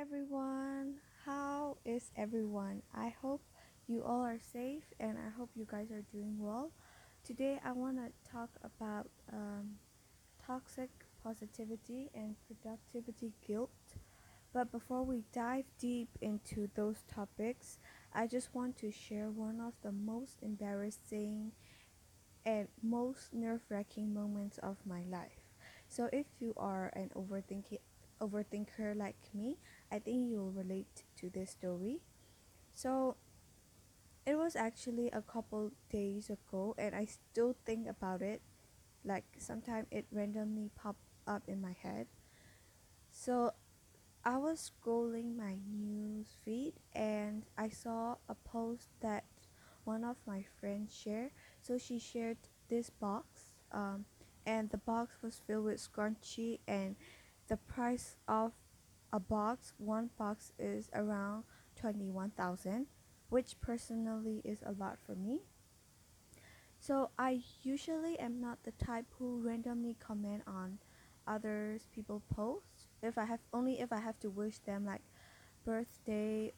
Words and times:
everyone. 0.00 0.94
How 1.26 1.76
is 1.84 2.10
everyone? 2.16 2.82
I 2.94 3.10
hope 3.20 3.42
you 3.86 4.02
all 4.02 4.22
are 4.22 4.38
safe 4.40 4.84
and 4.98 5.18
I 5.18 5.28
hope 5.36 5.50
you 5.54 5.66
guys 5.70 5.90
are 5.90 6.04
doing 6.12 6.36
well. 6.38 6.72
Today, 7.24 7.60
I 7.64 7.72
want 7.72 7.98
to 7.98 8.30
talk 8.30 8.48
about 8.64 9.08
um, 9.32 9.76
toxic 10.46 10.90
positivity 11.22 12.10
and 12.14 12.36
productivity 12.46 13.32
guilt. 13.46 13.70
But 14.54 14.72
before 14.72 15.04
we 15.04 15.24
dive 15.32 15.66
deep 15.78 16.08
into 16.22 16.68
those 16.74 17.04
topics, 17.12 17.78
I 18.14 18.26
just 18.26 18.54
want 18.54 18.78
to 18.78 18.90
share 18.90 19.30
one 19.30 19.60
of 19.60 19.74
the 19.82 19.92
most 19.92 20.38
embarrassing 20.42 21.52
and 22.44 22.68
most 22.82 23.32
nerve 23.32 23.60
wracking 23.68 24.12
moments 24.14 24.58
of 24.58 24.76
my 24.86 25.02
life. 25.10 25.40
So, 25.88 26.08
if 26.12 26.26
you 26.38 26.54
are 26.56 26.92
an 26.94 27.10
overthinking 27.16 27.78
overthinker 28.20 28.96
like 28.96 29.18
me, 29.34 29.58
I 29.90 29.98
think 29.98 30.30
you'll 30.30 30.52
relate 30.52 31.04
to 31.18 31.30
this 31.30 31.50
story. 31.52 32.00
So, 32.74 33.16
it 34.26 34.36
was 34.36 34.56
actually 34.56 35.08
a 35.10 35.20
couple 35.22 35.72
days 35.90 36.30
ago, 36.30 36.74
and 36.78 36.94
I 36.94 37.04
still 37.04 37.54
think 37.64 37.86
about 37.88 38.22
it. 38.22 38.40
Like, 39.04 39.24
sometimes 39.38 39.88
it 39.90 40.06
randomly 40.12 40.70
pop 40.76 40.96
up 41.26 41.44
in 41.48 41.60
my 41.60 41.72
head. 41.82 42.06
So, 43.10 43.52
I 44.24 44.36
was 44.38 44.70
scrolling 44.72 45.36
my 45.36 45.56
news 45.70 46.28
feed 46.44 46.74
and 46.94 47.44
I 47.58 47.70
saw 47.70 48.16
a 48.28 48.34
post 48.34 48.88
that 49.00 49.24
one 49.84 50.04
of 50.04 50.16
my 50.26 50.44
friends 50.60 50.94
shared. 50.94 51.32
So 51.62 51.78
she 51.78 51.98
shared 51.98 52.38
this 52.68 52.90
box, 52.90 53.54
um, 53.72 54.06
and 54.46 54.70
the 54.70 54.78
box 54.78 55.16
was 55.22 55.40
filled 55.46 55.66
with 55.66 55.80
scrunchie, 55.80 56.60
and 56.68 56.96
the 57.50 57.56
price 57.56 58.14
of 58.28 58.52
a 59.12 59.18
box, 59.18 59.72
one 59.76 60.08
box 60.16 60.52
is 60.56 60.88
around 60.94 61.42
21,000, 61.74 62.86
which 63.28 63.60
personally 63.60 64.40
is 64.44 64.62
a 64.64 64.70
lot 64.70 64.98
for 65.04 65.16
me. 65.16 65.40
So 66.78 67.10
I 67.18 67.40
usually 67.64 68.16
am 68.20 68.40
not 68.40 68.62
the 68.62 68.70
type 68.70 69.06
who 69.18 69.42
randomly 69.44 69.96
comment 69.98 70.42
on 70.46 70.78
others 71.26 71.88
people 71.92 72.22
posts 72.32 72.86
if 73.02 73.18
I 73.18 73.24
have 73.24 73.40
only 73.52 73.80
if 73.80 73.92
I 73.92 74.00
have 74.00 74.18
to 74.20 74.30
wish 74.30 74.58
them 74.60 74.86
like 74.86 75.02
birthday 75.64 76.52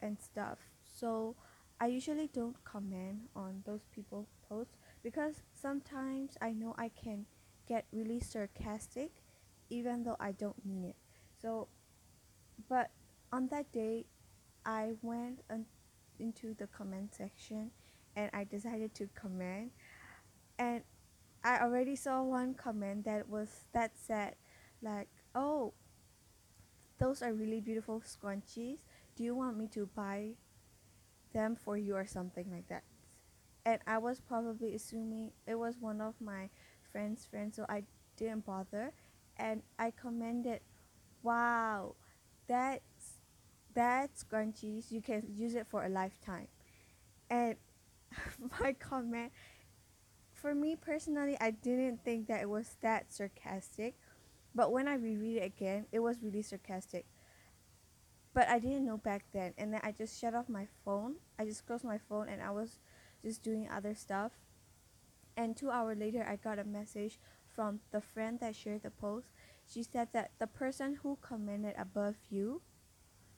and 0.00 0.18
stuff. 0.18 0.58
So 0.82 1.36
I 1.78 1.86
usually 1.86 2.28
don't 2.32 2.64
comment 2.64 3.28
on 3.36 3.62
those 3.66 3.84
people 3.94 4.26
posts 4.48 4.76
because 5.02 5.42
sometimes 5.52 6.38
I 6.40 6.52
know 6.52 6.74
I 6.78 6.88
can 6.88 7.26
get 7.68 7.84
really 7.92 8.20
sarcastic 8.20 9.23
even 9.70 10.02
though 10.02 10.16
I 10.20 10.32
don't 10.32 10.64
mean 10.64 10.84
it. 10.84 10.96
So 11.40 11.68
but 12.68 12.90
on 13.32 13.48
that 13.48 13.70
day 13.72 14.06
I 14.64 14.92
went 15.02 15.40
un- 15.50 15.66
into 16.18 16.54
the 16.54 16.66
comment 16.66 17.14
section 17.14 17.70
and 18.16 18.30
I 18.32 18.44
decided 18.44 18.94
to 18.94 19.08
comment. 19.14 19.72
And 20.58 20.82
I 21.42 21.60
already 21.60 21.96
saw 21.96 22.22
one 22.22 22.54
comment 22.54 23.04
that 23.04 23.28
was 23.28 23.66
that 23.72 23.92
said 23.96 24.36
like 24.82 25.08
oh 25.34 25.72
those 26.98 27.22
are 27.22 27.32
really 27.32 27.60
beautiful 27.60 28.00
scrunchies. 28.00 28.78
Do 29.16 29.24
you 29.24 29.34
want 29.34 29.56
me 29.58 29.66
to 29.68 29.88
buy 29.94 30.34
them 31.32 31.56
for 31.56 31.76
you 31.76 31.96
or 31.96 32.06
something 32.06 32.50
like 32.50 32.68
that? 32.68 32.84
And 33.66 33.80
I 33.86 33.98
was 33.98 34.20
probably 34.20 34.74
assuming 34.74 35.32
it 35.46 35.56
was 35.56 35.76
one 35.80 36.00
of 36.00 36.14
my 36.20 36.50
friend's 36.92 37.24
friends 37.24 37.56
so 37.56 37.66
I 37.68 37.82
didn't 38.16 38.46
bother 38.46 38.92
and 39.36 39.62
I 39.78 39.90
commented 39.90 40.60
wow 41.22 41.94
that's 42.46 42.82
that's 43.74 44.24
scrunchies 44.24 44.90
you 44.90 45.00
can 45.00 45.24
use 45.34 45.54
it 45.54 45.66
for 45.66 45.84
a 45.84 45.88
lifetime 45.88 46.48
and 47.30 47.56
my 48.60 48.72
comment 48.72 49.32
for 50.44 50.54
me 50.54 50.76
personally, 50.76 51.38
I 51.40 51.52
didn't 51.52 52.04
think 52.04 52.26
that 52.28 52.42
it 52.42 52.50
was 52.50 52.76
that 52.82 53.10
sarcastic, 53.10 53.94
but 54.54 54.72
when 54.72 54.86
I 54.86 54.96
reread 54.96 55.38
it 55.38 55.44
again, 55.46 55.86
it 55.90 56.00
was 56.00 56.22
really 56.22 56.42
sarcastic. 56.42 57.06
But 58.34 58.48
I 58.48 58.58
didn't 58.58 58.84
know 58.84 58.98
back 58.98 59.24
then, 59.32 59.54
and 59.56 59.72
then 59.72 59.80
I 59.82 59.92
just 59.92 60.20
shut 60.20 60.34
off 60.34 60.50
my 60.50 60.66
phone. 60.84 61.14
I 61.38 61.46
just 61.46 61.66
closed 61.66 61.82
my 61.82 61.96
phone, 61.96 62.28
and 62.28 62.42
I 62.42 62.50
was 62.50 62.78
just 63.22 63.42
doing 63.42 63.70
other 63.70 63.94
stuff. 63.94 64.32
And 65.34 65.56
two 65.56 65.70
hours 65.70 65.96
later, 65.96 66.26
I 66.28 66.36
got 66.36 66.58
a 66.58 66.64
message 66.64 67.18
from 67.54 67.80
the 67.90 68.00
friend 68.00 68.40
that 68.40 68.56
shared 68.56 68.82
the 68.82 68.90
post. 68.90 69.28
She 69.66 69.82
said 69.82 70.08
that 70.12 70.32
the 70.38 70.46
person 70.46 70.98
who 71.02 71.18
commented 71.20 71.74
above 71.78 72.16
you 72.28 72.62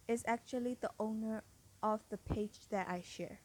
is 0.09 0.25
actually 0.27 0.77
the 0.81 0.91
owner 0.99 1.43
of 1.83 2.01
the 2.11 2.19
page 2.19 2.69
that 2.71 2.89
I 2.89 3.03
share 3.03 3.41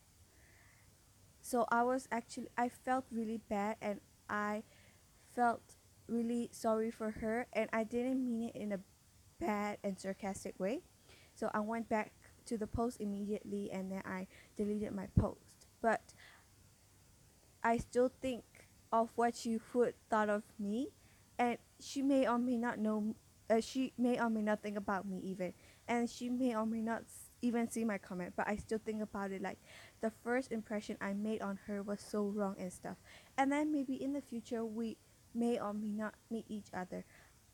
so 1.42 1.66
i 1.70 1.84
was 1.84 2.08
actually 2.12 2.48
i 2.58 2.70
felt 2.70 3.06
really 3.12 3.42
bad 3.50 3.76
and 3.82 4.00
i 4.30 4.64
felt 5.36 5.76
really 6.08 6.50
sorry 6.52 6.92
for 6.92 7.12
her 7.12 7.48
and 7.54 7.70
i 7.74 7.84
didn't 7.84 8.24
mean 8.24 8.50
it 8.50 8.56
in 8.56 8.72
a 8.72 8.80
bad 9.40 9.78
and 9.84 10.00
sarcastic 10.00 10.58
way 10.60 10.82
so 11.36 11.50
i 11.54 11.60
went 11.60 11.90
back 11.90 12.12
to 12.46 12.58
the 12.58 12.68
post 12.68 13.02
immediately 13.02 13.72
and 13.72 13.92
then 13.92 14.02
i 14.06 14.28
deleted 14.56 14.94
my 14.94 15.08
post 15.20 15.68
but 15.82 16.14
i 17.64 17.78
still 17.78 18.12
think 18.22 18.44
of 18.92 19.10
what 19.16 19.36
she 19.36 19.60
would 19.74 19.94
thought 20.10 20.30
of 20.30 20.44
me. 20.60 20.90
And 21.40 21.58
she 21.80 22.02
may 22.02 22.28
or 22.28 22.38
may 22.38 22.58
not 22.58 22.80
know 22.80 23.16
uh, 23.50 23.60
she 23.60 23.92
may 23.98 24.20
or 24.20 24.30
may 24.30 24.42
not 24.42 24.62
think 24.62 24.78
about 24.78 25.08
me 25.08 25.20
even. 25.24 25.54
And 25.88 26.10
she 26.10 26.30
may 26.30 26.56
or 26.56 26.66
may 26.66 26.82
not 26.82 27.04
even 27.42 27.68
see 27.68 27.84
my 27.84 27.98
comment 27.98 28.34
but 28.38 28.48
i 28.48 28.56
still 28.56 28.80
think 28.84 29.02
about 29.02 29.32
it. 29.32 29.42
Like 29.42 29.58
the 30.02 30.12
first 30.24 30.52
impression 30.52 30.98
i 31.02 31.14
made 31.14 31.42
on 31.42 31.60
her 31.68 31.82
was 31.82 32.00
so 32.00 32.26
wrong 32.26 32.56
and 32.60 32.72
stuff. 32.72 32.98
And 33.38 33.52
then 33.52 33.72
maybe 33.72 34.02
in 34.02 34.14
the 34.14 34.22
future 34.22 34.64
we 34.64 34.98
may 35.34 35.60
or 35.60 35.74
may 35.74 35.92
not 35.92 36.16
meet 36.30 36.46
each 36.48 36.68
other. 36.74 37.04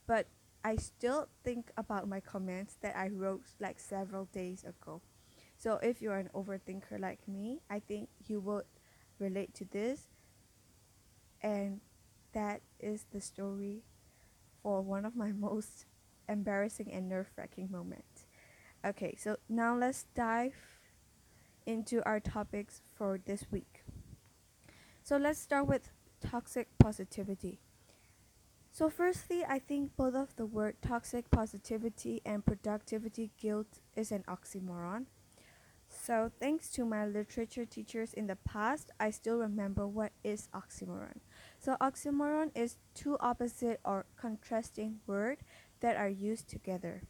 But 0.05 0.27
i 0.63 0.75
still 0.75 1.29
think 1.43 1.71
about 1.77 2.09
my 2.09 2.19
comments 2.19 2.77
that 2.81 2.95
i 2.97 3.07
wrote 3.07 3.45
like 3.59 3.79
several 3.79 4.25
days 4.25 4.63
ago. 4.63 5.01
So 5.57 5.79
if 5.81 6.01
you're 6.01 6.17
an 6.17 6.29
overthinker 6.35 6.99
like 6.99 7.27
me 7.27 7.61
i 7.69 7.79
think 7.79 8.09
you 8.27 8.39
would 8.41 8.65
relate 9.19 9.53
to 9.55 9.65
this 9.65 10.07
and 11.41 11.81
that 12.33 12.61
is 12.79 13.05
the 13.11 13.21
story 13.21 13.83
for 14.63 14.81
one 14.81 15.05
of 15.05 15.15
my 15.15 15.31
most 15.33 15.85
embarrassing 16.29 16.91
and 16.91 17.07
nerve-wracking 17.09 17.69
moments 17.71 18.25
Okay, 18.85 19.15
so 19.17 19.37
now 19.49 19.75
let's 19.75 20.03
dive 20.15 20.55
into 21.65 22.03
our 22.05 22.19
topics 22.19 22.81
for 22.95 23.19
this 23.25 23.45
week. 23.51 23.83
So 25.03 25.17
let's 25.17 25.39
start 25.39 25.67
with 25.67 25.89
toxic 26.21 26.67
positivity. 26.79 27.59
So, 28.71 28.89
firstly, 28.89 29.43
I 29.43 29.59
think 29.59 29.95
both 29.97 30.13
of 30.13 30.35
the 30.35 30.45
word 30.45 30.75
toxic 30.81 31.31
positivity 31.31 32.21
and 32.25 32.45
productivity 32.45 33.31
guilt 33.37 33.79
is 33.95 34.11
an 34.11 34.23
oxymoron. 34.27 35.07
So, 35.89 36.31
thanks 36.39 36.69
to 36.71 36.85
my 36.85 37.05
literature 37.05 37.65
teachers 37.65 38.13
in 38.13 38.27
the 38.27 38.35
past, 38.35 38.91
I 38.99 39.09
still 39.11 39.37
remember 39.37 39.87
what 39.87 40.11
is 40.23 40.47
oxymoron. 40.53 41.19
So, 41.59 41.75
oxymoron 41.81 42.51
is 42.55 42.77
two 42.93 43.17
opposite 43.19 43.79
or 43.83 44.05
contrasting 44.15 44.99
words 45.07 45.41
that 45.79 45.97
are 45.97 46.09
used 46.09 46.47
together 46.47 47.03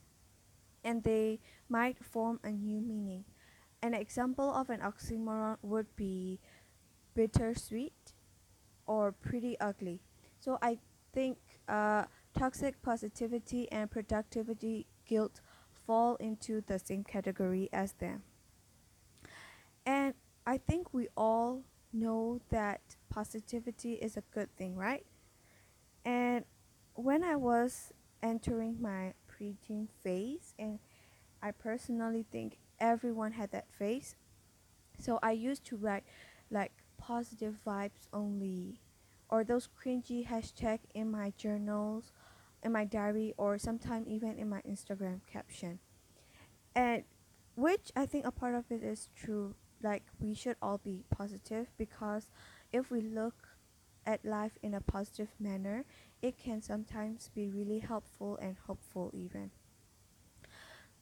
and 0.87 1.03
they 1.03 1.39
might 1.67 2.03
form 2.03 2.39
a 2.43 2.51
new 2.51 2.79
meaning. 2.79 3.25
An 3.81 3.93
example 3.93 4.49
of 4.53 4.69
an 4.69 4.79
oxymoron 4.79 5.57
would 5.61 5.93
be 5.95 6.39
bittersweet 7.13 8.13
or 8.85 9.11
pretty 9.11 9.59
ugly. 9.59 10.01
So 10.39 10.57
I 10.61 10.79
think 11.13 11.37
uh, 11.67 12.05
toxic 12.37 12.81
positivity 12.81 13.69
and 13.71 13.91
productivity 13.91 14.87
guilt 15.05 15.41
fall 15.85 16.15
into 16.15 16.61
the 16.61 16.79
same 16.79 17.03
category 17.03 17.69
as 17.73 17.93
them. 17.93 18.23
And 19.85 20.13
I 20.45 20.57
think 20.57 20.93
we 20.93 21.07
all 21.17 21.63
know 21.99 22.39
that 22.49 22.81
positivity 23.09 23.94
is 23.94 24.17
a 24.17 24.23
good 24.33 24.55
thing, 24.55 24.75
right? 24.75 25.05
And 26.05 26.45
when 26.95 27.23
I 27.23 27.35
was 27.35 27.91
entering 28.23 28.81
my 28.81 29.13
preteen 29.29 29.88
phase 30.03 30.53
and 30.57 30.79
I 31.41 31.51
personally 31.51 32.25
think 32.31 32.57
everyone 32.79 33.33
had 33.33 33.51
that 33.51 33.67
phase. 33.71 34.15
So 34.99 35.19
I 35.21 35.31
used 35.31 35.65
to 35.65 35.75
write 35.75 36.03
like 36.49 36.71
positive 36.97 37.55
vibes 37.65 38.07
only 38.13 38.81
or 39.29 39.43
those 39.43 39.67
cringy 39.67 40.27
hashtag 40.27 40.79
in 40.93 41.11
my 41.11 41.33
journals, 41.38 42.11
in 42.63 42.71
my 42.71 42.85
diary 42.85 43.33
or 43.38 43.57
sometimes 43.57 44.07
even 44.07 44.38
in 44.38 44.50
my 44.50 44.61
Instagram 44.61 45.21
caption. 45.31 45.79
And 46.75 47.03
which 47.55 47.91
I 47.95 48.05
think 48.05 48.25
a 48.25 48.31
part 48.31 48.55
of 48.55 48.65
it 48.69 48.83
is 48.83 49.09
true. 49.15 49.55
Like 49.81 50.03
we 50.19 50.33
should 50.33 50.57
all 50.62 50.77
be 50.79 51.03
positive 51.09 51.71
because 51.77 52.29
if 52.71 52.89
we 52.91 53.01
look 53.01 53.47
at 54.06 54.25
life 54.25 54.57
in 54.63 54.74
a 54.74 54.81
positive 54.81 55.29
manner, 55.39 55.85
it 56.21 56.38
can 56.38 56.62
sometimes 56.62 57.29
be 57.33 57.50
really 57.50 57.79
helpful 57.79 58.38
and 58.41 58.57
hopeful 58.65 59.12
even. 59.13 59.51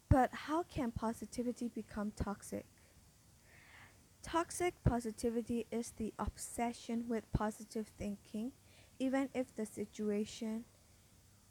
But 0.10 0.34
how 0.34 0.64
can 0.64 0.92
positivity 0.92 1.68
become 1.68 2.12
toxic? 2.12 2.66
Toxic 4.24 4.74
positivity 4.84 5.68
is 5.72 5.92
the 5.92 6.14
obsession 6.18 7.06
with 7.08 7.32
positive 7.32 7.88
thinking, 7.98 8.52
even 9.00 9.30
if 9.34 9.56
the 9.56 9.66
situation 9.66 10.66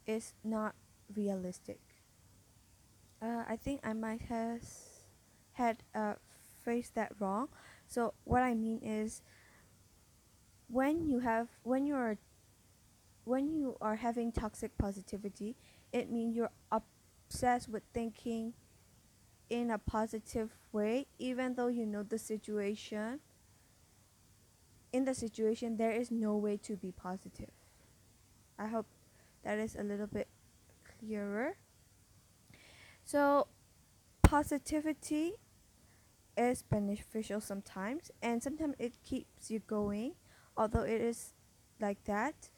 is 0.06 0.35
not 0.44 0.75
realistic. 1.15 1.81
Uh, 3.23 3.44
I 3.49 3.56
think 3.56 3.81
I 3.85 3.93
might 3.93 4.23
have 4.23 4.62
had 5.53 5.82
uh, 5.94 6.15
phrased 6.64 6.94
that 6.94 7.12
wrong. 7.20 7.49
So 7.87 8.14
what 8.25 8.43
I 8.43 8.55
mean 8.55 8.81
is, 8.82 9.22
when 10.69 11.06
you 11.06 11.20
have 11.20 11.49
when 11.62 11.87
you're 11.87 12.16
when 13.25 13.52
you 13.52 13.76
are 13.81 13.96
having 13.96 14.32
toxic 14.32 14.76
positivity, 14.78 15.56
it 15.93 16.11
means 16.11 16.34
you're 16.34 16.50
obsessed 16.72 17.69
with 17.69 17.82
thinking 17.93 18.55
in 19.49 19.70
a 19.70 19.78
positive 19.78 20.50
way, 20.72 21.06
even 21.19 21.55
though 21.55 21.69
you 21.69 21.87
know 21.87 22.02
the 22.02 22.19
situation. 22.19 23.20
In 24.93 25.05
the 25.05 25.14
situation, 25.14 25.76
there 25.76 25.90
is 25.90 26.11
no 26.11 26.37
way 26.37 26.56
to 26.58 26.76
be 26.76 26.93
positive. 26.93 27.50
I 28.58 28.69
hope 28.69 28.87
that 29.43 29.58
is 29.58 29.75
a 29.75 29.82
little 29.82 30.06
bit 30.06 30.28
clearer. 30.99 31.56
So, 33.05 33.49
positivity 34.22 35.34
is 36.37 36.63
beneficial 36.63 37.41
sometimes, 37.41 38.11
and 38.23 38.43
sometimes 38.43 38.75
it 38.79 38.95
keeps 39.05 39.51
you 39.51 39.61
going, 39.61 40.15
although 40.57 40.83
it 40.83 41.01
is 41.01 41.33
like 41.81 42.03
that. 42.05 42.51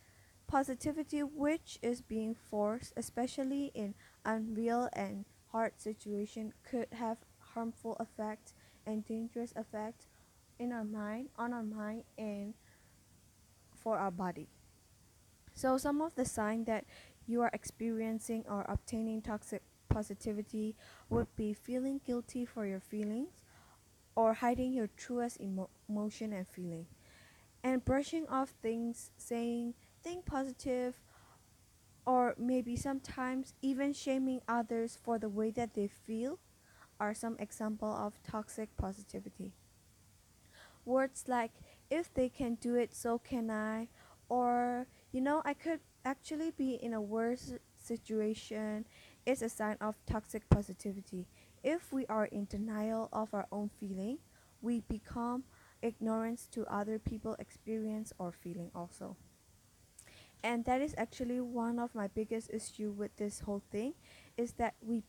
Positivity, 0.46 1.22
which 1.22 1.78
is 1.82 2.00
being 2.00 2.34
forced, 2.34 2.92
especially 2.96 3.72
in 3.74 3.94
unreal 4.24 4.88
and 4.92 5.24
hard 5.50 5.80
situation, 5.80 6.52
could 6.62 6.86
have 6.92 7.18
harmful 7.38 7.96
effects 7.98 8.54
and 8.86 9.04
dangerous 9.04 9.52
effects 9.56 10.06
in 10.58 10.72
our 10.72 10.84
mind, 10.84 11.28
on 11.36 11.52
our 11.52 11.64
mind, 11.64 12.04
and 12.16 12.54
for 13.74 13.98
our 13.98 14.10
body. 14.10 14.48
So, 15.52 15.78
some 15.78 16.00
of 16.00 16.14
the 16.14 16.24
signs 16.24 16.66
that 16.66 16.84
you 17.26 17.42
are 17.42 17.50
experiencing 17.52 18.44
or 18.48 18.64
obtaining 18.68 19.22
toxic 19.22 19.62
positivity 19.88 20.76
would 21.08 21.34
be 21.34 21.52
feeling 21.54 22.00
guilty 22.04 22.44
for 22.44 22.66
your 22.66 22.80
feelings 22.80 23.42
or 24.16 24.34
hiding 24.34 24.72
your 24.72 24.88
truest 24.96 25.40
emo- 25.40 25.70
emotion 25.88 26.32
and 26.32 26.48
feeling 26.48 26.86
and 27.62 27.84
brushing 27.84 28.26
off 28.28 28.50
things 28.62 29.10
saying 29.18 29.74
think 30.02 30.24
positive 30.26 31.00
or 32.06 32.34
maybe 32.38 32.76
sometimes 32.76 33.54
even 33.62 33.92
shaming 33.92 34.40
others 34.48 34.98
for 35.02 35.18
the 35.18 35.28
way 35.28 35.50
that 35.50 35.74
they 35.74 35.88
feel 35.88 36.38
are 37.00 37.14
some 37.14 37.36
example 37.38 37.92
of 37.92 38.22
toxic 38.22 38.76
positivity 38.76 39.52
words 40.84 41.24
like 41.28 41.52
if 41.90 42.12
they 42.14 42.28
can 42.28 42.54
do 42.56 42.74
it 42.76 42.94
so 42.94 43.18
can 43.18 43.50
i 43.50 43.88
or 44.28 44.86
you 45.12 45.20
know 45.20 45.42
i 45.44 45.52
could 45.52 45.80
actually 46.04 46.50
be 46.52 46.74
in 46.74 46.94
a 46.94 47.00
worse 47.00 47.54
situation 47.76 48.86
is 49.26 49.42
a 49.42 49.48
sign 49.48 49.76
of 49.80 49.96
toxic 50.06 50.48
positivity. 50.48 51.26
If 51.66 51.92
we 51.92 52.06
are 52.06 52.26
in 52.26 52.44
denial 52.44 53.08
of 53.12 53.34
our 53.34 53.48
own 53.50 53.70
feeling, 53.80 54.18
we 54.62 54.82
become 54.82 55.42
ignorance 55.82 56.46
to 56.52 56.64
other 56.66 57.00
people's 57.00 57.40
experience 57.40 58.12
or 58.20 58.30
feeling 58.30 58.70
also. 58.72 59.16
And 60.44 60.64
that 60.66 60.80
is 60.80 60.94
actually 60.96 61.40
one 61.40 61.80
of 61.80 61.92
my 61.92 62.06
biggest 62.06 62.50
issue 62.54 62.92
with 62.92 63.16
this 63.16 63.40
whole 63.40 63.64
thing 63.72 63.94
is 64.36 64.52
that 64.52 64.74
we 64.80 65.02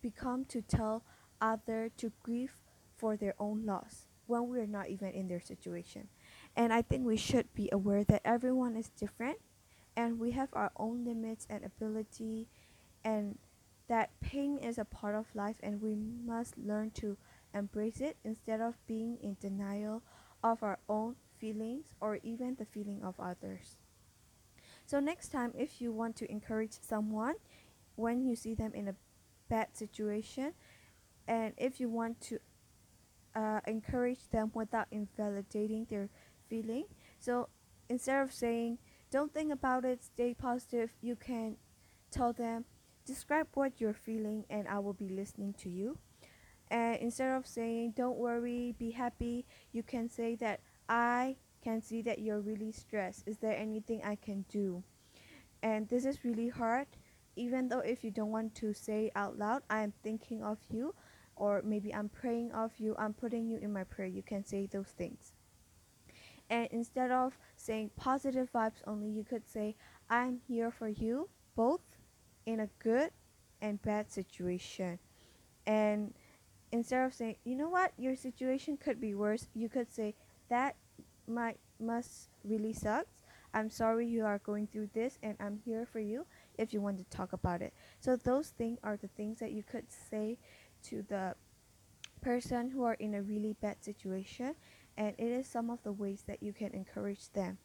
become 0.00 0.46
to 0.46 0.62
tell 0.62 1.04
other 1.38 1.90
to 1.98 2.12
grieve 2.22 2.62
for 2.96 3.14
their 3.18 3.34
own 3.38 3.66
loss 3.66 4.06
when 4.26 4.48
we're 4.48 4.64
not 4.66 4.88
even 4.88 5.10
in 5.10 5.28
their 5.28 5.42
situation. 5.42 6.08
And 6.56 6.72
I 6.72 6.80
think 6.80 7.04
we 7.04 7.18
should 7.18 7.52
be 7.52 7.68
aware 7.70 8.04
that 8.04 8.22
everyone 8.24 8.74
is 8.74 8.88
different 8.88 9.36
and 9.94 10.18
we 10.18 10.30
have 10.30 10.48
our 10.54 10.72
own 10.76 11.04
limits 11.04 11.46
and 11.50 11.62
ability 11.62 12.48
and 13.04 13.36
that 13.88 14.10
pain 14.20 14.58
is 14.58 14.78
a 14.78 14.84
part 14.84 15.14
of 15.14 15.34
life 15.34 15.56
and 15.62 15.82
we 15.82 15.94
must 15.94 16.56
learn 16.56 16.90
to 16.92 17.16
embrace 17.54 18.00
it 18.00 18.16
instead 18.24 18.60
of 18.60 18.74
being 18.86 19.18
in 19.22 19.36
denial 19.40 20.02
of 20.42 20.62
our 20.62 20.78
own 20.88 21.16
feelings 21.38 21.84
or 22.00 22.18
even 22.22 22.56
the 22.56 22.64
feeling 22.64 23.02
of 23.02 23.14
others. 23.18 23.76
So, 24.86 25.00
next 25.00 25.28
time, 25.28 25.52
if 25.56 25.80
you 25.80 25.92
want 25.92 26.16
to 26.16 26.30
encourage 26.30 26.72
someone 26.80 27.34
when 27.96 28.22
you 28.22 28.36
see 28.36 28.54
them 28.54 28.72
in 28.74 28.88
a 28.88 28.94
bad 29.48 29.76
situation, 29.76 30.52
and 31.26 31.54
if 31.56 31.80
you 31.80 31.88
want 31.88 32.20
to 32.22 32.38
uh, 33.34 33.60
encourage 33.66 34.28
them 34.30 34.50
without 34.54 34.86
invalidating 34.90 35.86
their 35.88 36.10
feeling, 36.48 36.84
so 37.18 37.48
instead 37.88 38.22
of 38.22 38.32
saying, 38.32 38.78
don't 39.10 39.32
think 39.32 39.52
about 39.52 39.84
it, 39.84 40.04
stay 40.04 40.34
positive, 40.34 40.92
you 41.00 41.16
can 41.16 41.56
tell 42.10 42.32
them, 42.32 42.64
describe 43.04 43.48
what 43.54 43.80
you're 43.80 43.94
feeling 43.94 44.44
and 44.50 44.66
I 44.68 44.78
will 44.78 44.92
be 44.92 45.08
listening 45.08 45.54
to 45.58 45.68
you. 45.68 45.98
And 46.70 46.96
instead 46.96 47.30
of 47.30 47.46
saying, 47.46 47.94
don't 47.96 48.16
worry, 48.16 48.74
be 48.78 48.90
happy, 48.90 49.46
you 49.72 49.82
can 49.82 50.08
say 50.08 50.34
that 50.36 50.60
I 50.88 51.36
can 51.62 51.80
see 51.80 52.02
that 52.02 52.18
you're 52.18 52.40
really 52.40 52.72
stressed. 52.72 53.24
Is 53.26 53.38
there 53.38 53.56
anything 53.56 54.02
I 54.04 54.16
can 54.16 54.44
do? 54.48 54.82
And 55.62 55.88
this 55.88 56.04
is 56.04 56.24
really 56.24 56.48
hard, 56.48 56.86
even 57.36 57.68
though 57.68 57.80
if 57.80 58.04
you 58.04 58.10
don't 58.10 58.30
want 58.30 58.54
to 58.56 58.74
say 58.74 59.10
out 59.16 59.38
loud, 59.38 59.62
I'm 59.70 59.92
thinking 60.02 60.42
of 60.42 60.58
you, 60.68 60.94
or 61.36 61.62
maybe 61.64 61.94
I'm 61.94 62.08
praying 62.08 62.52
of 62.52 62.72
you, 62.78 62.94
I'm 62.98 63.14
putting 63.14 63.46
you 63.46 63.58
in 63.58 63.72
my 63.72 63.84
prayer. 63.84 64.08
You 64.08 64.22
can 64.22 64.44
say 64.44 64.66
those 64.66 64.88
things. 64.88 65.32
And 66.50 66.68
instead 66.70 67.10
of 67.10 67.38
saying 67.56 67.90
positive 67.96 68.50
vibes 68.52 68.82
only, 68.86 69.08
you 69.08 69.24
could 69.24 69.48
say, 69.48 69.74
I'm 70.10 70.40
here 70.46 70.70
for 70.70 70.88
you, 70.88 71.30
both 71.56 71.80
in 72.46 72.60
a 72.60 72.68
good 72.78 73.10
and 73.60 73.80
bad 73.82 74.10
situation. 74.10 74.98
And 75.66 76.14
instead 76.72 77.04
of 77.06 77.14
saying, 77.14 77.36
you 77.44 77.56
know 77.56 77.68
what, 77.68 77.92
your 77.96 78.16
situation 78.16 78.76
could 78.76 79.00
be 79.00 79.14
worse, 79.14 79.48
you 79.54 79.68
could 79.68 79.92
say, 79.92 80.14
that 80.48 80.76
might 81.26 81.58
must 81.80 82.28
really 82.44 82.72
sucks. 82.72 83.22
I'm 83.52 83.70
sorry 83.70 84.06
you 84.06 84.24
are 84.24 84.38
going 84.38 84.66
through 84.66 84.90
this 84.92 85.18
and 85.22 85.36
I'm 85.38 85.58
here 85.64 85.86
for 85.86 86.00
you 86.00 86.26
if 86.58 86.74
you 86.74 86.80
want 86.80 86.98
to 86.98 87.16
talk 87.16 87.32
about 87.32 87.62
it. 87.62 87.72
So 88.00 88.16
those 88.16 88.48
things 88.48 88.78
are 88.82 88.96
the 88.96 89.08
things 89.08 89.38
that 89.38 89.52
you 89.52 89.62
could 89.62 89.86
say 89.90 90.38
to 90.84 91.02
the 91.08 91.36
person 92.20 92.70
who 92.70 92.82
are 92.84 92.94
in 92.94 93.14
a 93.14 93.22
really 93.22 93.54
bad 93.60 93.84
situation 93.84 94.54
and 94.96 95.14
it 95.18 95.26
is 95.26 95.46
some 95.46 95.70
of 95.70 95.82
the 95.82 95.92
ways 95.92 96.24
that 96.26 96.42
you 96.42 96.52
can 96.52 96.72
encourage 96.72 97.30
them. 97.32 97.58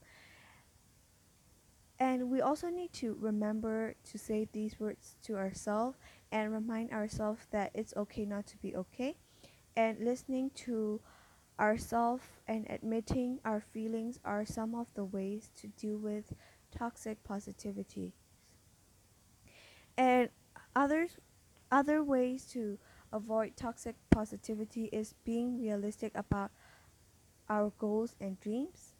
And 2.00 2.30
we 2.30 2.40
also 2.40 2.70
need 2.70 2.94
to 2.94 3.18
remember 3.20 3.96
to 4.06 4.18
say 4.18 4.48
these 4.52 4.80
words 4.80 5.18
to 5.24 5.36
ourselves 5.36 5.98
and 6.32 6.52
remind 6.54 6.92
ourselves 6.92 7.48
that 7.52 7.72
it's 7.74 7.94
okay 7.98 8.26
not 8.26 8.48
to 8.48 8.58
be 8.58 8.76
okay. 8.76 9.18
And 9.76 10.00
listening 10.00 10.52
to 10.68 11.02
ourselves 11.60 12.24
and 12.48 12.66
admitting 12.70 13.40
our 13.44 13.60
feelings 13.60 14.18
are 14.24 14.46
some 14.46 14.76
of 14.76 14.94
the 14.94 15.04
ways 15.04 15.52
to 15.58 15.68
deal 15.68 15.98
with 15.98 16.34
toxic 16.72 17.22
positivity. 17.24 18.14
And 19.98 20.30
others 20.74 21.18
other 21.72 22.04
ways 22.04 22.46
to 22.46 22.80
avoid 23.12 23.56
toxic 23.56 23.96
positivity 24.10 24.86
is 24.86 25.14
being 25.24 25.60
realistic 25.60 26.12
about 26.16 26.52
our 27.48 27.72
goals 27.78 28.16
and 28.20 28.40
dreams 28.40 28.94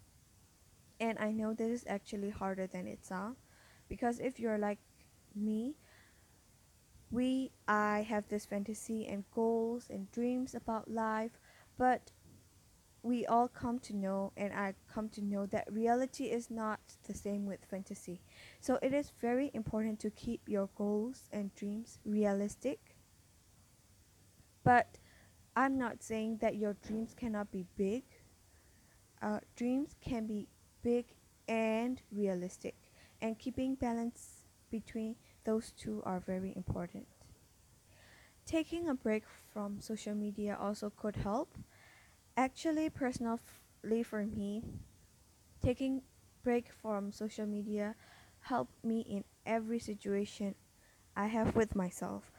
and 1.00 1.18
I 1.18 1.32
know 1.32 1.54
this 1.54 1.70
is 1.70 1.84
actually 1.88 2.30
harder 2.30 2.66
than 2.66 2.86
it 2.86 3.04
sounds 3.04 3.38
because 3.88 4.20
if 4.20 4.38
you're 4.38 4.58
like 4.58 4.78
me, 5.34 5.76
we 7.10 7.50
I 7.66 8.06
have 8.08 8.28
this 8.28 8.46
fantasy 8.46 9.06
and 9.06 9.24
goals 9.34 9.88
and 9.90 10.10
dreams 10.12 10.54
about 10.54 10.90
life, 10.90 11.40
but 11.76 12.12
we 13.02 13.24
all 13.26 13.48
come 13.48 13.78
to 13.78 13.96
know 13.96 14.32
and 14.36 14.52
I 14.52 14.74
come 14.92 15.08
to 15.10 15.22
know 15.24 15.46
that 15.46 15.72
reality 15.72 16.24
is 16.24 16.50
not 16.50 16.80
the 17.06 17.14
same 17.14 17.46
with 17.46 17.64
fantasy. 17.64 18.20
So 18.60 18.78
it 18.82 18.92
is 18.92 19.12
very 19.20 19.50
important 19.54 19.98
to 20.00 20.10
keep 20.10 20.42
your 20.46 20.68
goals 20.76 21.28
and 21.32 21.54
dreams 21.54 21.98
realistic. 22.04 22.96
But 24.62 24.98
I'm 25.56 25.78
not 25.78 26.02
saying 26.02 26.38
that 26.42 26.56
your 26.56 26.74
dreams 26.86 27.14
cannot 27.14 27.50
be 27.50 27.64
big. 27.76 28.04
Uh, 29.22 29.40
dreams 29.56 29.94
can 30.00 30.26
be 30.26 30.48
big 30.82 31.06
and 31.48 32.02
realistic 32.12 32.76
and 33.20 33.38
keeping 33.38 33.74
balance 33.74 34.44
between 34.70 35.16
those 35.44 35.72
two 35.72 36.02
are 36.04 36.20
very 36.20 36.52
important. 36.56 37.06
Taking 38.44 38.86
a 38.88 38.94
break 38.94 39.24
from 39.52 39.80
social 39.80 40.14
media 40.14 40.54
also 40.60 40.90
could 40.90 41.16
help. 41.16 41.56
Actually 42.36 42.90
personally 42.90 44.02
for 44.04 44.26
me 44.26 44.62
taking 45.62 46.02
break 46.42 46.70
from 46.72 47.12
social 47.12 47.46
media 47.46 47.94
helped 48.40 48.82
me 48.84 49.00
in 49.00 49.24
every 49.46 49.78
situation 49.78 50.54
i 51.16 51.26
have 51.26 51.54
with 51.56 51.74
myself 51.76 52.30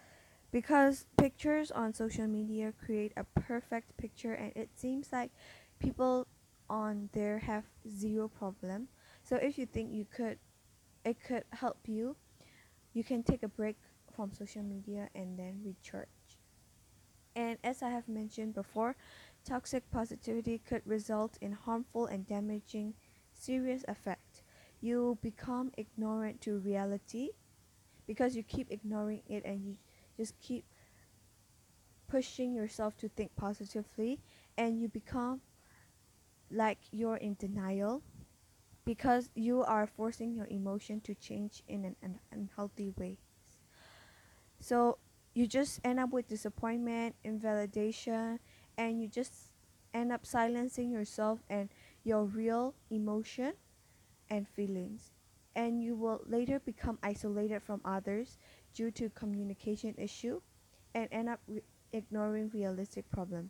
because 0.51 1.05
pictures 1.17 1.71
on 1.71 1.93
social 1.93 2.27
media 2.27 2.74
create 2.86 3.13
a 3.17 3.24
perfect 3.39 3.95
picture 3.98 4.33
and 4.33 4.51
it 4.55 4.69
seems 4.75 5.12
like 5.12 5.31
people 5.79 6.27
on 6.71 7.09
there 7.11 7.39
have 7.39 7.65
zero 7.89 8.29
problem. 8.29 8.87
So 9.23 9.35
if 9.35 9.57
you 9.57 9.65
think 9.65 9.91
you 9.93 10.05
could 10.05 10.39
it 11.03 11.17
could 11.23 11.43
help 11.51 11.79
you 11.87 12.15
you 12.93 13.03
can 13.03 13.23
take 13.23 13.43
a 13.43 13.47
break 13.47 13.77
from 14.15 14.31
social 14.33 14.63
media 14.63 15.09
and 15.15 15.37
then 15.37 15.61
recharge. 15.65 16.07
And 17.35 17.57
as 17.63 17.81
i 17.83 17.89
have 17.89 18.07
mentioned 18.07 18.53
before 18.53 18.95
toxic 19.45 19.89
positivity 19.91 20.59
could 20.59 20.81
result 20.85 21.37
in 21.41 21.51
harmful 21.53 22.05
and 22.05 22.25
damaging 22.27 22.93
serious 23.33 23.83
effect. 23.87 24.43
You 24.81 25.17
become 25.21 25.71
ignorant 25.77 26.41
to 26.41 26.57
reality 26.59 27.29
because 28.07 28.35
you 28.35 28.43
keep 28.43 28.71
ignoring 28.71 29.23
it 29.27 29.43
and 29.45 29.65
you 29.65 29.77
just 30.17 30.39
keep 30.39 30.65
pushing 32.07 32.53
yourself 32.53 32.97
to 32.97 33.09
think 33.09 33.35
positively 33.35 34.19
and 34.57 34.79
you 34.81 34.89
become 34.89 35.41
like 36.51 36.79
you're 36.91 37.17
in 37.17 37.36
denial 37.36 38.01
because 38.86 39.29
you 39.36 39.63
are 39.63 39.88
forcing 39.88 40.34
your 40.34 40.48
emotion 40.48 41.01
to 41.01 41.15
change 41.15 41.63
in 41.67 41.86
an, 41.86 41.96
an 42.01 42.20
unhealthy 42.31 42.91
way. 42.98 43.17
So 44.60 44.98
you 45.34 45.48
just 45.48 45.79
end 45.84 46.00
up 46.00 46.12
with 46.12 46.27
disappointment 46.27 47.15
invalidation 47.24 48.39
and 48.77 49.01
you 49.01 49.08
just 49.08 49.34
end 49.93 50.12
up 50.12 50.25
silencing 50.25 50.91
yourself 50.91 51.39
and 51.50 51.70
your 52.03 52.24
real 52.25 52.75
emotion 52.89 53.53
and 54.29 54.48
feelings. 54.48 55.12
And 55.55 55.84
you 55.84 55.96
will 55.96 56.22
later 56.27 56.60
become 56.60 56.98
isolated 57.03 57.62
from 57.63 57.81
others 57.84 58.38
due 58.74 58.91
to 58.91 59.10
communication 59.10 59.96
issue 59.98 60.41
and 60.96 61.08
end 61.12 61.29
up 61.29 61.41
re- 61.48 61.62
ignoring 61.93 62.50
realistic 62.53 63.10
problem 63.12 63.50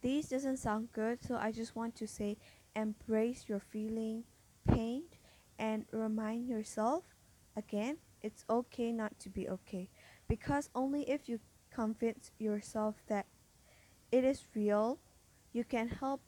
these 0.00 0.28
doesn't 0.28 0.56
sound 0.56 0.88
good 0.92 1.18
so 1.22 1.36
i 1.36 1.50
just 1.50 1.74
want 1.74 1.94
to 1.94 2.06
say 2.06 2.36
embrace 2.76 3.44
your 3.48 3.60
feeling 3.60 4.24
pain 4.66 5.02
and 5.58 5.84
remind 5.92 6.46
yourself 6.46 7.04
again 7.56 7.98
it's 8.22 8.44
okay 8.50 8.92
not 8.92 9.18
to 9.20 9.30
be 9.30 9.48
okay. 9.48 9.88
Because 10.28 10.70
only 10.74 11.08
if 11.08 11.28
you 11.28 11.40
convince 11.70 12.30
yourself 12.38 12.96
that 13.08 13.26
it 14.10 14.24
is 14.24 14.42
real 14.54 14.98
you 15.52 15.64
can 15.64 15.88
help 15.88 16.20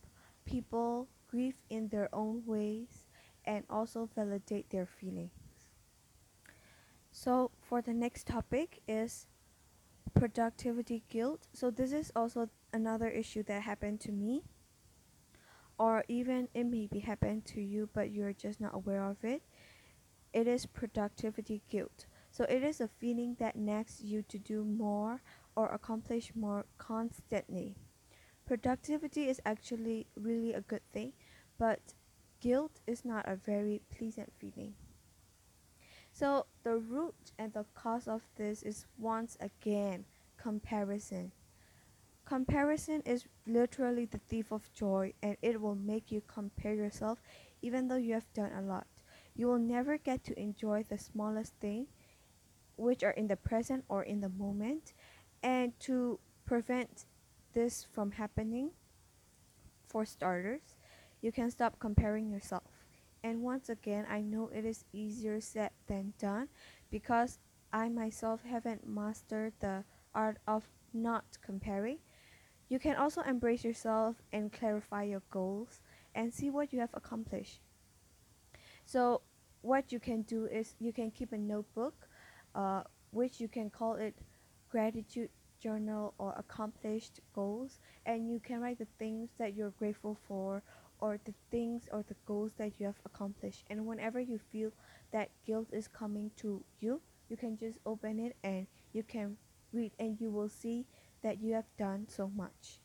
people 0.44 1.08
grieve 1.28 1.56
in 1.68 1.88
their 1.88 2.08
own 2.12 2.42
ways 2.46 3.06
and 3.44 3.64
also 3.68 4.08
validate 4.14 4.70
their 4.70 4.86
feelings. 4.86 5.30
So 7.12 7.50
for 7.60 7.82
the 7.82 7.92
next 7.92 8.26
topic 8.26 8.80
is 8.86 9.26
productivity 10.14 11.02
guilt. 11.09 11.47
So 11.52 11.71
this 11.71 11.93
is 11.93 12.12
also 12.14 12.49
another 12.73 13.09
issue 13.09 13.43
that 13.45 13.62
happened 13.62 14.00
to 14.00 14.12
me 14.12 14.43
or 15.79 16.05
even 16.09 16.49
it 16.52 16.64
may 16.64 16.87
be 16.87 16.99
happened 17.00 17.45
to 17.47 17.61
you 17.61 17.88
but 17.95 18.11
you're 18.11 18.33
just 18.33 18.61
not 18.61 18.75
aware 18.75 19.02
of 19.05 19.25
it. 19.25 19.43
It 20.33 20.47
is 20.47 20.67
productivity 20.67 21.62
guilt. 21.69 22.07
So 22.31 22.45
it 22.45 22.62
is 22.62 22.81
a 22.81 22.88
feeling 22.88 23.37
that 23.40 23.57
nags 23.57 24.00
you 24.02 24.23
to 24.23 24.38
do 24.38 24.64
more 24.64 25.23
or 25.57 25.67
accomplish 25.69 26.33
more 26.35 26.67
constantly. 26.79 27.76
Productivity 28.47 29.29
is 29.29 29.40
actually 29.45 30.07
really 30.17 30.52
a 30.52 30.61
good 30.61 30.83
thing, 30.93 31.12
but 31.59 31.95
guilt 32.40 32.81
is 32.87 33.05
not 33.05 33.29
a 33.29 33.37
very 33.37 33.81
pleasant 33.97 34.33
feeling. 34.38 34.75
So 36.20 36.44
the 36.64 36.76
root 36.76 37.32
and 37.38 37.50
the 37.54 37.64
cause 37.74 38.06
of 38.06 38.20
this 38.36 38.62
is 38.62 38.84
once 38.98 39.38
again 39.40 40.04
comparison. 40.36 41.32
Comparison 42.26 43.00
is 43.06 43.24
literally 43.46 44.04
the 44.04 44.20
thief 44.28 44.52
of 44.52 44.70
joy 44.74 45.14
and 45.22 45.38
it 45.40 45.58
will 45.58 45.76
make 45.76 46.12
you 46.12 46.20
compare 46.26 46.74
yourself 46.74 47.22
even 47.62 47.88
though 47.88 47.96
you 47.96 48.12
have 48.12 48.30
done 48.34 48.52
a 48.52 48.60
lot. 48.60 48.86
You 49.34 49.46
will 49.46 49.58
never 49.58 49.96
get 49.96 50.22
to 50.24 50.38
enjoy 50.38 50.84
the 50.86 50.98
smallest 50.98 51.54
thing 51.54 51.86
which 52.76 53.02
are 53.02 53.12
in 53.12 53.26
the 53.26 53.36
present 53.36 53.84
or 53.88 54.02
in 54.02 54.20
the 54.20 54.28
moment 54.28 54.92
and 55.42 55.72
to 55.80 56.20
prevent 56.44 57.06
this 57.54 57.86
from 57.90 58.10
happening 58.10 58.72
for 59.86 60.04
starters, 60.04 60.74
you 61.22 61.32
can 61.32 61.50
stop 61.50 61.78
comparing 61.78 62.28
yourself 62.28 62.79
and 63.22 63.42
once 63.42 63.68
again, 63.68 64.06
I 64.08 64.22
know 64.22 64.48
it 64.48 64.64
is 64.64 64.84
easier 64.92 65.40
said 65.40 65.70
than 65.86 66.14
done 66.18 66.48
because 66.90 67.38
I 67.72 67.88
myself 67.88 68.42
haven't 68.44 68.86
mastered 68.86 69.52
the 69.60 69.84
art 70.14 70.38
of 70.46 70.68
not 70.92 71.24
comparing. 71.42 71.98
You 72.68 72.78
can 72.78 72.96
also 72.96 73.20
embrace 73.22 73.64
yourself 73.64 74.16
and 74.32 74.52
clarify 74.52 75.04
your 75.04 75.22
goals 75.30 75.80
and 76.14 76.32
see 76.32 76.50
what 76.50 76.72
you 76.72 76.80
have 76.80 76.94
accomplished. 76.94 77.60
So, 78.84 79.22
what 79.62 79.92
you 79.92 80.00
can 80.00 80.22
do 80.22 80.46
is 80.46 80.74
you 80.78 80.92
can 80.92 81.10
keep 81.10 81.32
a 81.32 81.38
notebook, 81.38 82.08
uh, 82.54 82.82
which 83.10 83.40
you 83.40 83.48
can 83.48 83.70
call 83.70 83.94
it 83.94 84.16
gratitude 84.70 85.28
journal 85.60 86.14
or 86.18 86.32
accomplished 86.38 87.20
goals, 87.34 87.78
and 88.06 88.28
you 88.30 88.40
can 88.40 88.60
write 88.60 88.78
the 88.78 88.86
things 88.98 89.28
that 89.38 89.54
you're 89.54 89.70
grateful 89.78 90.16
for 90.26 90.62
or 91.00 91.19
the 91.25 91.35
things 91.50 91.88
or 91.92 92.04
the 92.07 92.16
goals 92.26 92.52
that 92.59 92.73
you 92.78 92.87
have 92.87 93.00
accomplished. 93.04 93.64
And 93.69 93.87
whenever 93.87 94.21
you 94.21 94.38
feel 94.38 94.73
that 95.12 95.30
guilt 95.47 95.69
is 95.73 95.88
coming 95.88 96.30
to 96.37 96.62
you, 96.80 97.00
you 97.28 97.37
can 97.37 97.57
just 97.57 97.78
open 97.87 98.19
it 98.19 98.37
and 98.42 98.66
you 98.92 99.02
can 99.02 99.37
read, 99.73 99.92
and 99.99 100.21
you 100.21 100.30
will 100.30 100.49
see 100.49 100.87
that 101.23 101.40
you 101.40 101.54
have 101.54 101.66
done 101.78 102.07
so 102.09 102.30
much. 102.35 102.80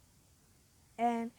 And 0.98 1.31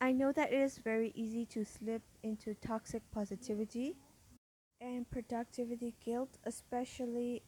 I 0.00 0.12
know 0.12 0.32
that 0.32 0.52
it 0.52 0.60
is 0.60 0.78
very 0.78 1.12
easy 1.14 1.46
to 1.46 1.64
slip 1.64 2.02
into 2.22 2.54
toxic 2.54 3.02
positivity 3.10 3.96
and 4.80 5.10
productivity 5.10 5.94
guilt, 6.04 6.38
especially 6.44 7.42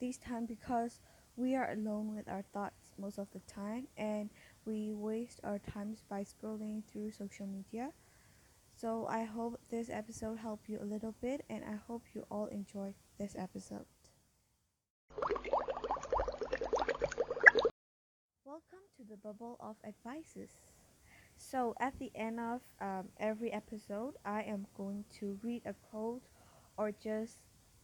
this 0.00 0.16
time 0.16 0.46
because 0.46 1.00
we 1.36 1.54
are 1.54 1.70
alone 1.70 2.14
with 2.14 2.28
our 2.28 2.42
thoughts 2.52 2.92
most 2.98 3.18
of 3.18 3.28
the 3.32 3.40
time 3.40 3.86
and 3.96 4.30
we 4.70 4.92
waste 4.92 5.40
our 5.42 5.58
times 5.58 6.04
by 6.08 6.22
scrolling 6.22 6.84
through 6.84 7.10
social 7.10 7.46
media. 7.46 7.90
So 8.72 9.04
I 9.10 9.24
hope 9.24 9.58
this 9.68 9.90
episode 9.90 10.38
helped 10.38 10.68
you 10.68 10.78
a 10.80 10.84
little 10.84 11.12
bit 11.20 11.44
and 11.50 11.64
I 11.64 11.74
hope 11.88 12.04
you 12.14 12.24
all 12.30 12.46
enjoyed 12.46 12.94
this 13.18 13.34
episode. 13.36 13.84
Welcome 18.44 18.86
to 18.96 19.02
the 19.10 19.16
bubble 19.16 19.56
of 19.58 19.74
advices. 19.84 20.50
So 21.36 21.74
at 21.80 21.98
the 21.98 22.12
end 22.14 22.38
of 22.38 22.60
um, 22.80 23.08
every 23.18 23.52
episode, 23.52 24.14
I 24.24 24.42
am 24.42 24.68
going 24.76 25.04
to 25.18 25.36
read 25.42 25.62
a 25.66 25.74
quote 25.90 26.22
or 26.76 26.92
just 26.92 27.38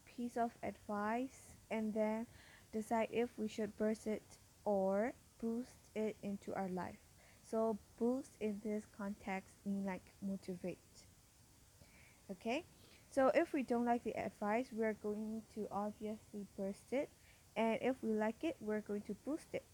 piece 0.04 0.36
of 0.36 0.52
advice 0.62 1.56
and 1.68 1.92
then 1.92 2.26
decide 2.72 3.08
if 3.10 3.30
we 3.36 3.48
should 3.48 3.76
burst 3.76 4.06
it 4.06 4.22
or 4.64 5.14
boost 5.40 5.85
it 5.96 6.16
into 6.22 6.54
our 6.54 6.68
life. 6.68 6.98
So 7.50 7.78
boost 7.98 8.32
in 8.40 8.60
this 8.62 8.84
context 8.96 9.54
mean 9.64 9.84
like 9.84 10.12
motivate. 10.20 10.78
Okay? 12.30 12.64
So 13.10 13.30
if 13.34 13.52
we 13.52 13.62
don't 13.62 13.86
like 13.86 14.04
the 14.04 14.16
advice, 14.16 14.68
we're 14.72 14.94
going 14.94 15.42
to 15.54 15.66
obviously 15.70 16.46
burst 16.56 16.92
it. 16.92 17.08
And 17.56 17.78
if 17.80 17.96
we 18.02 18.12
like 18.12 18.44
it, 18.44 18.56
we're 18.60 18.82
going 18.82 19.02
to 19.02 19.14
boost 19.24 19.54
it. 19.54 19.64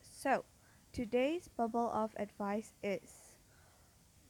So 0.00 0.44
today's 0.92 1.48
bubble 1.48 1.90
of 1.92 2.12
advice 2.16 2.72
is 2.82 3.36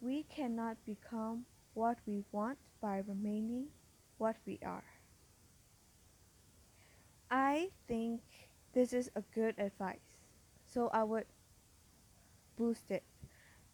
we 0.00 0.24
cannot 0.24 0.76
become 0.84 1.44
what 1.74 1.98
we 2.06 2.24
want 2.32 2.58
by 2.80 3.02
remaining 3.06 3.66
what 4.16 4.36
we 4.46 4.58
are. 4.64 4.84
I 7.30 7.70
think 7.86 8.22
this 8.72 8.92
is 8.92 9.10
a 9.14 9.22
good 9.34 9.54
advice. 9.58 10.07
So 10.78 10.90
I 10.92 11.02
would 11.02 11.24
boost 12.56 12.92
it. 12.92 13.02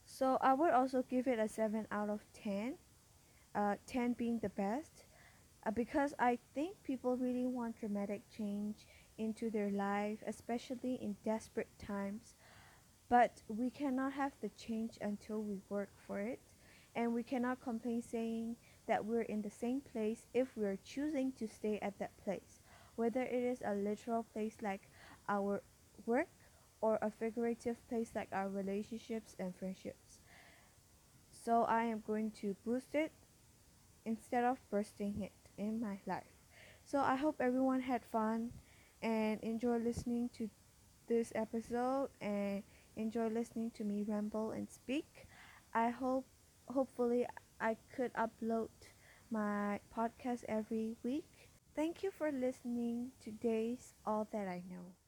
So 0.07 0.39
I 0.41 0.55
would 0.55 0.71
also 0.71 1.03
give 1.03 1.27
it 1.27 1.39
a 1.39 1.47
7 1.47 1.87
out 1.91 2.09
of 2.09 2.25
10. 2.33 2.77
Uh, 3.55 3.75
10 3.87 4.15
being 4.15 4.39
the 4.39 4.49
best. 4.49 5.05
Uh, 5.67 5.71
because 5.71 6.15
I 6.19 6.39
think 6.55 6.83
people 6.83 7.19
really 7.19 7.45
want 7.45 7.79
dramatic 7.79 8.23
change 8.35 8.87
into 9.19 9.51
their 9.51 9.69
life, 9.69 10.21
especially 10.27 10.95
in 10.95 11.17
desperate 11.27 11.69
times. 11.79 12.37
But 13.11 13.43
we 13.49 13.69
cannot 13.69 14.15
have 14.15 14.33
the 14.41 14.49
change 14.49 14.97
until 15.03 15.43
we 15.43 15.59
work 15.69 15.91
for 16.07 16.21
it. 16.21 16.41
And 16.97 17.13
we 17.13 17.23
cannot 17.23 17.61
complain 17.61 18.01
saying 18.01 18.57
that 18.87 19.05
we're 19.05 19.29
in 19.29 19.43
the 19.43 19.51
same 19.51 19.83
place 19.83 20.25
if 20.33 20.57
we're 20.57 20.79
choosing 20.83 21.33
to 21.33 21.47
stay 21.47 21.79
at 21.83 21.99
that 21.99 22.17
place 22.25 22.63
whether 22.97 23.23
it 23.23 23.43
is 23.43 23.61
a 23.67 23.75
literal 23.75 24.23
place 24.23 24.55
like 24.63 24.89
our 25.29 25.61
work 26.07 26.29
or 26.85 26.99
a 27.01 27.11
figurative 27.11 27.79
place 27.89 28.13
like 28.15 28.29
our 28.33 28.49
relationships 28.51 29.35
and 29.39 29.57
friendships. 29.57 30.21
So 31.33 31.65
I 31.65 31.85
am 31.85 32.03
going 32.07 32.31
to 32.43 32.57
boost 32.65 32.95
it 32.95 33.13
instead 34.05 34.45
of 34.45 34.59
bursting 34.71 35.23
it 35.23 35.33
in 35.59 35.81
my 35.81 36.01
life. 36.07 36.35
So 36.85 37.01
I 37.01 37.17
hope 37.17 37.37
everyone 37.41 37.81
had 37.83 38.05
fun 38.05 38.53
and 39.03 39.41
enjoy 39.43 39.79
listening 39.79 40.31
to 40.35 40.51
this 41.09 41.33
episode 41.35 42.11
and 42.21 42.63
enjoy 42.97 43.29
listening 43.29 43.71
to 43.73 43.85
me 43.85 44.05
ramble 44.07 44.51
and 44.53 44.71
speak. 44.71 45.27
I 45.75 45.91
hope 45.91 46.27
hopefully 46.69 47.27
I 47.61 47.77
could 47.95 48.13
upload 48.15 48.71
my 49.31 49.81
podcast 49.97 50.45
every 50.49 50.97
week. 51.03 51.51
Thank 51.77 52.03
you 52.03 52.11
for 52.11 52.31
listening 52.33 53.13
to 53.25 53.31
Days 53.31 53.95
All 54.07 54.29
That 54.33 54.49
I 54.49 54.63
Know. 54.71 55.04